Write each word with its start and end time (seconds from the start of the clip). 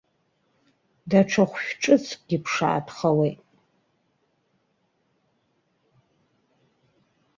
Даҽа 1.09 1.43
хәшәы 1.51 1.73
ҿыцгьы 1.81 2.37
ԥшаатәхауеит. 2.43 3.41